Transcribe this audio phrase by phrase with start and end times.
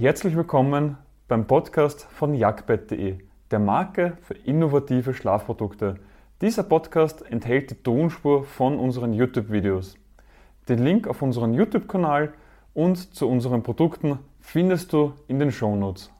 [0.00, 0.96] Herzlich willkommen
[1.26, 3.18] beim Podcast von jagdbett.de,
[3.50, 5.96] der Marke für innovative Schlafprodukte.
[6.40, 9.96] Dieser Podcast enthält die Tonspur von unseren YouTube-Videos.
[10.68, 12.32] Den Link auf unseren YouTube-Kanal
[12.74, 16.12] und zu unseren Produkten findest du in den Shownotes.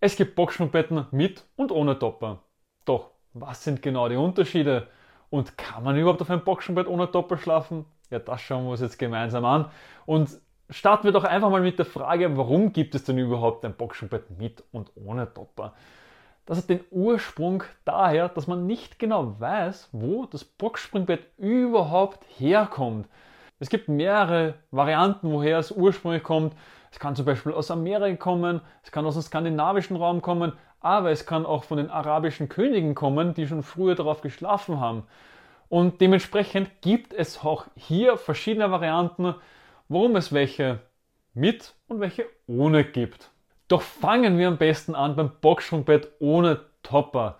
[0.00, 2.44] Es gibt Boxspringbetten mit und ohne Topper.
[2.86, 4.88] Doch, was sind genau die Unterschiede?
[5.28, 7.84] Und kann man überhaupt auf einem Boxspringbett ohne Topper schlafen?
[8.08, 9.66] Ja, das schauen wir uns jetzt gemeinsam an.
[10.06, 10.40] Und
[10.70, 14.38] starten wir doch einfach mal mit der Frage, warum gibt es denn überhaupt ein Boxspringbett
[14.38, 15.74] mit und ohne Topper?
[16.46, 23.06] Das hat den Ursprung daher, dass man nicht genau weiß, wo das Boxspringbett überhaupt herkommt.
[23.58, 26.54] Es gibt mehrere Varianten, woher es ursprünglich kommt.
[26.90, 31.10] Es kann zum Beispiel aus Amerika kommen, es kann aus dem skandinavischen Raum kommen, aber
[31.10, 35.04] es kann auch von den arabischen Königen kommen, die schon früher darauf geschlafen haben.
[35.68, 39.34] Und dementsprechend gibt es auch hier verschiedene Varianten,
[39.90, 40.78] warum es welche
[41.34, 43.30] mit und welche ohne gibt.
[43.68, 47.38] Doch fangen wir am besten an beim Boxsprungbett ohne Topper.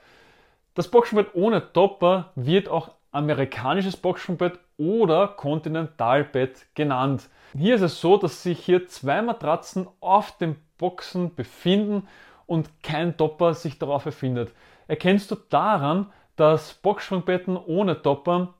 [0.74, 7.28] Das Boxsprungbett ohne Topper wird auch amerikanisches Boxsprungbett oder Kontinentalbett genannt.
[7.56, 12.08] Hier ist es so, dass sich hier zwei Matratzen auf den Boxen befinden
[12.46, 14.52] und kein Topper sich darauf befindet.
[14.88, 18.54] Erkennst du daran, dass Boxsprungbetten ohne Topper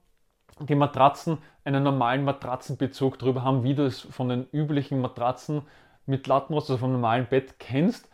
[0.60, 5.62] die Matratzen einen normalen Matratzenbezug drüber haben, wie du es von den üblichen Matratzen
[6.06, 8.08] mit Lattenrost, also vom normalen Bett kennst.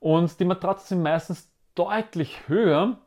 [0.00, 2.98] Und die Matratzen sind meistens deutlich höher,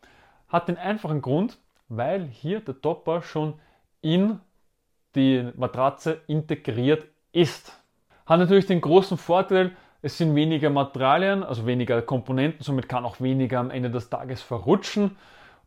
[0.48, 3.56] hat den einfachen Grund, weil hier der Topper schon
[4.02, 4.40] in
[5.16, 7.74] die Matratze integriert ist.
[8.26, 13.20] Hat natürlich den großen Vorteil, es sind weniger Materialien, also weniger Komponenten, somit kann auch
[13.20, 15.18] weniger am Ende des Tages verrutschen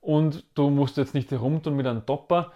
[0.01, 2.53] und du musst jetzt nicht herumtun mit einem Topper.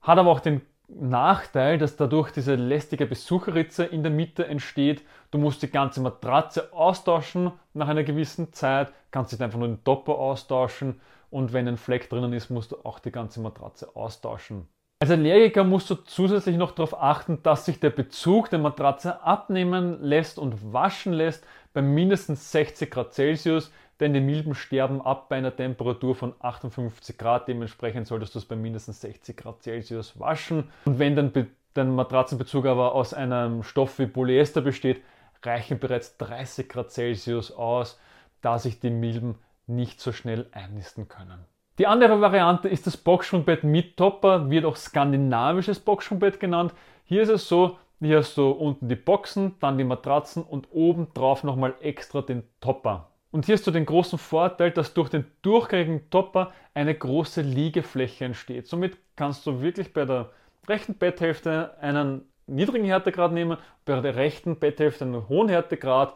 [0.00, 5.02] Hat aber auch den Nachteil, dass dadurch diese lästige Besucherritze in der Mitte entsteht.
[5.30, 9.84] Du musst die ganze Matratze austauschen nach einer gewissen Zeit, kannst nicht einfach nur den
[9.84, 14.66] Topper austauschen und wenn ein Fleck drinnen ist, musst du auch die ganze Matratze austauschen.
[15.02, 20.02] Als Allergiker musst du zusätzlich noch darauf achten, dass sich der Bezug der Matratze abnehmen
[20.02, 25.36] lässt und waschen lässt bei mindestens 60 Grad Celsius, denn die Milben sterben ab bei
[25.36, 27.48] einer Temperatur von 58 Grad.
[27.48, 30.70] Dementsprechend solltest du es bei mindestens 60 Grad Celsius waschen.
[30.84, 35.02] Und wenn dein, dein Matratzenbezug aber aus einem Stoff wie Polyester besteht,
[35.42, 37.98] reichen bereits 30 Grad Celsius aus,
[38.40, 41.44] da sich die Milben nicht so schnell einnisten können.
[41.78, 46.74] Die andere Variante ist das Boxsprungbett mit Topper, wird auch skandinavisches Boxsprungbett genannt.
[47.04, 51.08] Hier ist es so, hier hast du unten die Boxen, dann die Matratzen und oben
[51.14, 53.08] drauf nochmal extra den Topper.
[53.30, 58.24] Und hier hast du den großen Vorteil, dass durch den durchgängigen Topper eine große Liegefläche
[58.24, 58.66] entsteht.
[58.66, 60.30] Somit kannst du wirklich bei der
[60.68, 66.14] rechten Betthälfte einen niedrigen Härtegrad nehmen, bei der rechten Betthälfte einen hohen Härtegrad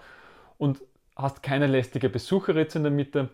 [0.59, 0.83] und
[1.17, 3.31] hast keine lästige Besucherritze in der Mitte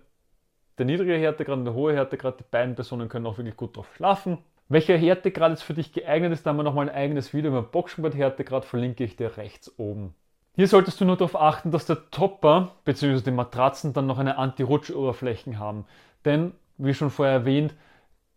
[0.80, 3.94] der niedrige Härtegrad und der hohe Härtegrad, die beiden Personen können auch wirklich gut drauf
[3.96, 4.38] schlafen.
[4.68, 7.62] Welcher Härtegrad jetzt für dich geeignet ist, da haben wir nochmal ein eigenes Video über
[7.62, 10.14] Boxsport-Härtegrad, verlinke ich dir rechts oben.
[10.56, 13.20] Hier solltest du nur darauf achten, dass der Topper bzw.
[13.22, 15.86] die Matratzen dann noch eine Anti-Rutsch-Oberflächen haben.
[16.24, 17.74] Denn, wie schon vorher erwähnt,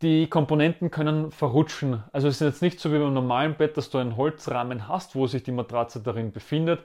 [0.01, 2.03] die Komponenten können verrutschen.
[2.11, 5.15] Also es ist jetzt nicht so wie beim normalen Bett, dass du einen Holzrahmen hast,
[5.15, 6.81] wo sich die Matratze darin befindet.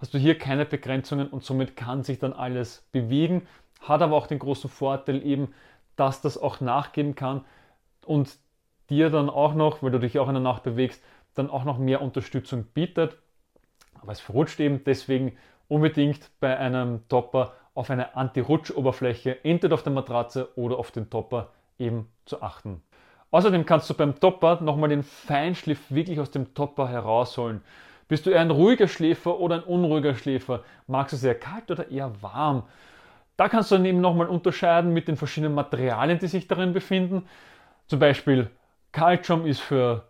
[0.00, 3.46] Hast du hier keine Begrenzungen und somit kann sich dann alles bewegen
[3.80, 5.52] hat aber auch den großen Vorteil eben,
[5.96, 7.44] dass das auch nachgeben kann
[8.06, 8.36] und
[8.88, 11.02] dir dann auch noch, weil du dich auch in der Nacht bewegst,
[11.34, 13.16] dann auch noch mehr Unterstützung bietet.
[14.00, 15.36] Aber es verrutscht eben, deswegen
[15.68, 21.50] unbedingt bei einem Topper auf eine Anti-Rutsch-Oberfläche, entweder auf der Matratze oder auf den Topper
[21.78, 22.82] eben zu achten.
[23.30, 27.62] Außerdem kannst du beim Topper nochmal den Feinschliff wirklich aus dem Topper herausholen.
[28.08, 30.64] Bist du eher ein ruhiger Schläfer oder ein unruhiger Schläfer?
[30.88, 32.64] Magst du sehr kalt oder eher warm?
[33.36, 37.26] Da kannst du dann eben nochmal unterscheiden mit den verschiedenen Materialien, die sich darin befinden.
[37.86, 38.50] Zum Beispiel
[38.90, 40.09] Kaltschaum ist für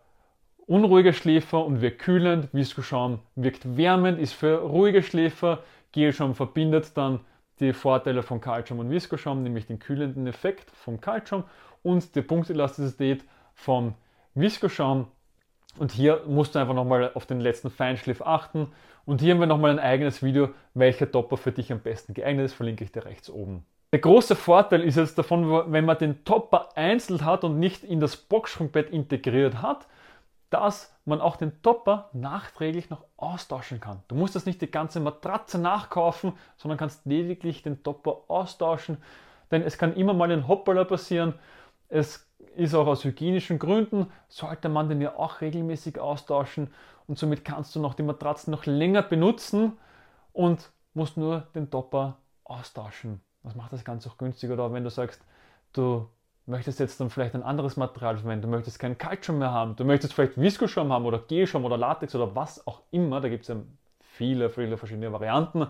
[0.67, 7.19] unruhige Schläfer und wirkt kühlend, Viskoschaum wirkt wärmend, ist für ruhige Schläfer, Gelschaum verbindet dann
[7.59, 11.43] die Vorteile von Kaltschaum und Viskoschaum, nämlich den kühlenden Effekt vom Kaltschaum
[11.83, 13.93] und die Punktelastizität vom
[14.33, 15.07] Viskoschaum.
[15.77, 18.67] Und hier musst du einfach nochmal auf den letzten Feinschliff achten.
[19.05, 22.45] Und hier haben wir nochmal ein eigenes Video, welcher Topper für dich am besten geeignet
[22.45, 23.65] ist, verlinke ich dir rechts oben.
[23.93, 27.99] Der große Vorteil ist jetzt davon, wenn man den Topper einzeln hat und nicht in
[27.99, 29.87] das Boxsprungbett integriert hat,
[30.51, 34.03] dass man auch den Topper nachträglich noch austauschen kann.
[34.07, 38.97] Du musst das nicht die ganze Matratze nachkaufen, sondern kannst lediglich den Topper austauschen,
[39.49, 41.33] denn es kann immer mal ein Hoppala passieren.
[41.89, 46.69] Es ist auch aus hygienischen Gründen, sollte man den ja auch regelmäßig austauschen
[47.07, 49.77] und somit kannst du noch die Matratzen noch länger benutzen
[50.33, 53.21] und musst nur den Topper austauschen.
[53.43, 54.53] Das macht das Ganze auch günstiger.
[54.53, 55.21] Oder wenn du sagst,
[55.73, 56.07] du
[56.45, 59.85] möchtest jetzt dann vielleicht ein anderes Material verwenden, du möchtest keinen Kaltschaum mehr haben, du
[59.85, 63.47] möchtest vielleicht Viskoschaum haben oder Gelschaum oder Latex oder was auch immer, da gibt es
[63.49, 63.57] ja
[63.99, 65.67] viele, viele verschiedene Varianten,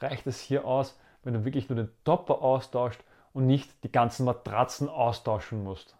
[0.00, 3.00] reicht es hier aus, wenn du wirklich nur den Topper austauscht
[3.32, 5.96] und nicht die ganzen Matratzen austauschen musst.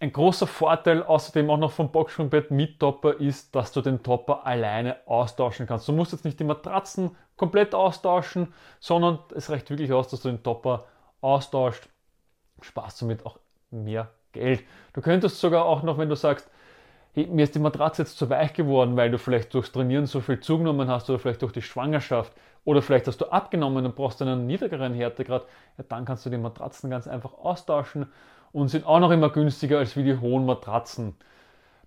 [0.00, 4.44] Ein großer Vorteil außerdem auch noch vom Boxspringbett mit Topper ist, dass du den Topper
[4.44, 5.86] alleine austauschen kannst.
[5.86, 10.28] Du musst jetzt nicht die Matratzen komplett austauschen, sondern es reicht wirklich aus, dass du
[10.30, 10.86] den Topper
[11.20, 11.88] austauscht.
[12.60, 13.38] Sparst somit auch
[13.70, 14.62] mehr Geld.
[14.92, 16.50] Du könntest sogar auch noch, wenn du sagst,
[17.14, 20.20] hey, mir ist die Matratze jetzt zu weich geworden, weil du vielleicht durchs Trainieren so
[20.20, 22.32] viel zugenommen hast oder vielleicht durch die Schwangerschaft
[22.64, 25.46] oder vielleicht hast du abgenommen und brauchst einen niedrigeren Härtegrad,
[25.78, 28.06] ja, dann kannst du die Matratzen ganz einfach austauschen
[28.52, 31.14] und sind auch noch immer günstiger als wie die hohen Matratzen.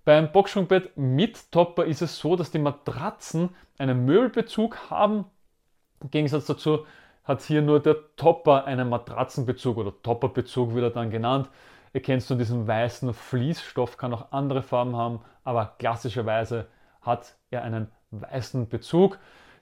[0.03, 5.25] Beim Boxsprungbett mit Topper ist es so, dass die Matratzen einen Möbelbezug haben.
[6.01, 6.85] Im Gegensatz dazu
[7.25, 11.49] hat hier nur der Topper einen Matratzenbezug oder Topperbezug wird er dann genannt.
[11.91, 16.67] Erkennst du diesen weißen Fließstoff, kann auch andere Farben haben, aber klassischerweise
[17.01, 19.17] hat er einen weißen Bezug.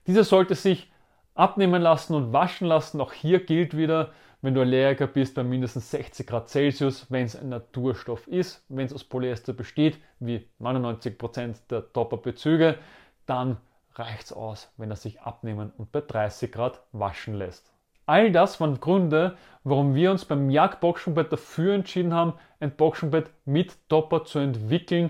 [0.07, 0.91] Dieser sollte sich
[1.35, 2.99] abnehmen lassen und waschen lassen.
[3.01, 4.11] Auch hier gilt wieder,
[4.41, 8.85] wenn du Allergiker bist, bei mindestens 60 Grad Celsius, wenn es ein Naturstoff ist, wenn
[8.85, 12.77] es aus Polyester besteht, wie 99% der Topper-Bezüge,
[13.25, 13.57] dann
[13.95, 17.71] reicht es aus, wenn er sich abnehmen und bei 30 Grad waschen lässt.
[18.05, 23.29] All das waren Gründe, warum wir uns beim Jagd Boxenbett dafür entschieden haben, ein Boxenbett
[23.45, 25.09] mit Topper zu entwickeln.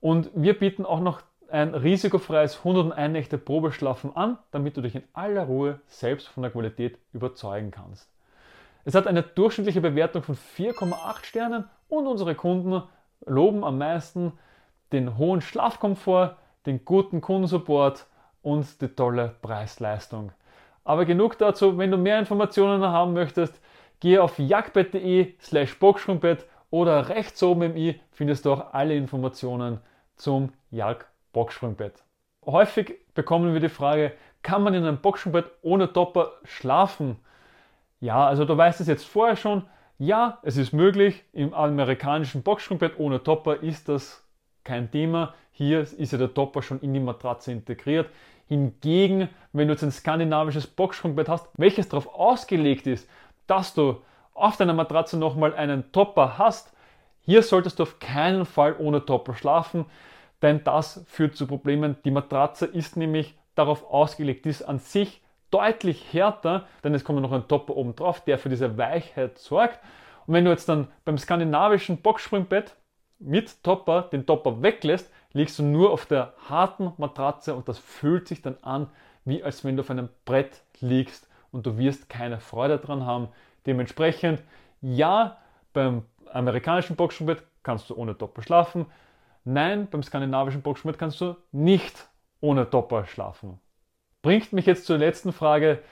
[0.00, 5.02] Und wir bieten auch noch ein risikofreies 101 Nächte Probeschlafen an, damit du dich in
[5.12, 8.08] aller Ruhe selbst von der Qualität überzeugen kannst.
[8.84, 12.82] Es hat eine durchschnittliche Bewertung von 4,8 Sternen und unsere Kunden
[13.26, 14.32] loben am meisten
[14.92, 18.06] den hohen Schlafkomfort, den guten Kundensupport
[18.42, 20.32] und die tolle Preis-Leistung.
[20.84, 23.60] Aber genug dazu, wenn du mehr Informationen haben möchtest,
[24.00, 29.80] gehe auf jagdbett.de slash boxsprungbett oder rechts oben im i findest du auch alle Informationen
[30.16, 32.02] zum Jag Boxsprungbett.
[32.46, 34.12] Häufig bekommen wir die Frage,
[34.42, 37.16] kann man in einem Boxsprungbett ohne Topper schlafen?
[38.00, 39.66] Ja, also du weißt es jetzt vorher schon.
[39.98, 41.24] Ja, es ist möglich.
[41.32, 44.26] Im amerikanischen Boxsprungbett ohne Topper ist das
[44.70, 45.34] kein Thema.
[45.52, 48.08] Hier ist ja der Topper schon in die Matratze integriert.
[48.46, 53.08] Hingegen, wenn du jetzt ein skandinavisches Boxsprungbett hast, welches darauf ausgelegt ist,
[53.46, 54.00] dass du
[54.34, 56.72] auf deiner Matratze nochmal einen Topper hast,
[57.20, 59.86] hier solltest du auf keinen Fall ohne Topper schlafen
[60.42, 61.96] denn das führt zu Problemen.
[62.04, 67.32] Die Matratze ist nämlich darauf ausgelegt, ist an sich deutlich härter, denn es kommt noch
[67.32, 69.80] ein Topper oben drauf, der für diese Weichheit sorgt.
[70.26, 72.76] Und wenn du jetzt dann beim skandinavischen Boxspringbett
[73.20, 78.26] mit Topper den Topper weglässt, liegst du nur auf der harten Matratze und das fühlt
[78.26, 78.88] sich dann an,
[79.24, 83.28] wie als wenn du auf einem Brett liegst und du wirst keine Freude dran haben.
[83.66, 84.42] Dementsprechend,
[84.80, 85.36] ja,
[85.72, 86.02] beim
[86.32, 88.86] amerikanischen Boxspringbett kannst du ohne Topper schlafen.
[89.44, 92.08] Nein, beim skandinavischen Boxschmidt kannst du nicht
[92.40, 93.60] ohne Topper schlafen.
[94.22, 95.82] Bringt mich jetzt zur letzten Frage.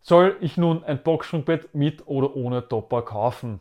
[0.00, 3.60] Soll ich nun ein Boxspringbett mit oder ohne Topper kaufen?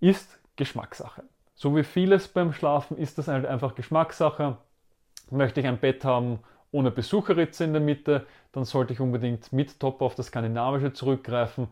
[0.00, 1.24] Ist Geschmackssache.
[1.54, 4.58] So wie vieles beim Schlafen ist das halt einfach Geschmackssache.
[5.30, 6.40] Möchte ich ein Bett haben
[6.74, 11.68] ohne Besucherritze in der Mitte, dann sollte ich unbedingt mit Topper auf das skandinavische zurückgreifen.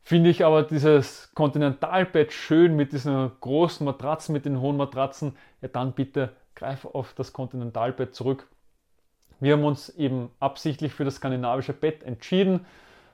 [0.00, 5.68] Finde ich aber dieses Kontinentalbett schön mit diesen großen Matratzen, mit den hohen Matratzen, ja
[5.68, 8.48] dann bitte greif auf das Kontinentalbett zurück.
[9.38, 12.64] Wir haben uns eben absichtlich für das skandinavische Bett entschieden,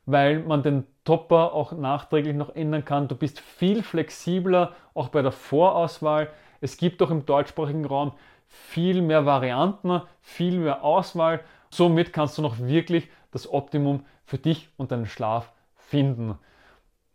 [0.06, 3.08] weil man den Topper auch nachträglich noch ändern kann.
[3.08, 6.28] Du bist viel flexibler, auch bei der Vorauswahl.
[6.60, 8.12] Es gibt auch im deutschsprachigen Raum
[8.46, 11.40] viel mehr Varianten, viel mehr Auswahl.
[11.70, 16.38] Somit kannst du noch wirklich das Optimum für dich und deinen Schlaf finden.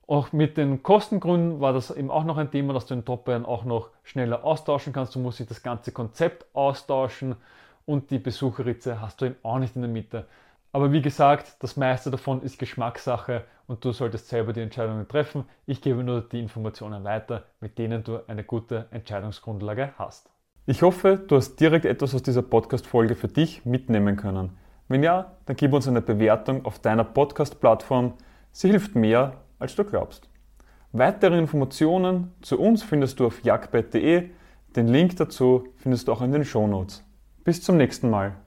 [0.07, 3.45] Auch mit den Kostengründen war das eben auch noch ein Thema, dass du den Top-Bayern
[3.45, 5.13] auch noch schneller austauschen kannst.
[5.13, 7.35] Du musst dich das ganze Konzept austauschen
[7.85, 10.25] und die Besucherritze hast du eben auch nicht in der Mitte.
[10.73, 15.45] Aber wie gesagt, das meiste davon ist Geschmackssache und du solltest selber die Entscheidungen treffen.
[15.67, 20.31] Ich gebe nur die Informationen weiter, mit denen du eine gute Entscheidungsgrundlage hast.
[20.65, 24.57] Ich hoffe, du hast direkt etwas aus dieser Podcast-Folge für dich mitnehmen können.
[24.87, 28.15] Wenn ja, dann gib uns eine Bewertung auf deiner Podcast-Plattform.
[28.51, 30.27] Sie hilft mehr, als du glaubst.
[30.91, 34.29] Weitere Informationen zu uns findest du auf jagdbett.de.
[34.75, 37.03] Den Link dazu findest du auch in den Shownotes.
[37.43, 38.42] Bis zum nächsten Mal.